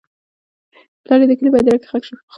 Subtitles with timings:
[1.03, 2.15] پلار یې د کلي په هدیره کې ښخ شو.